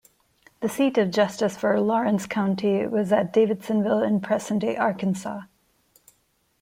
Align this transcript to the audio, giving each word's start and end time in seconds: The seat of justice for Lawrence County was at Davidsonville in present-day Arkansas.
The 0.61 0.67
seat 0.67 0.97
of 0.97 1.11
justice 1.11 1.55
for 1.55 1.79
Lawrence 1.79 2.25
County 2.25 2.87
was 2.87 3.11
at 3.11 3.31
Davidsonville 3.31 4.01
in 4.03 4.19
present-day 4.19 4.75
Arkansas. 4.75 5.41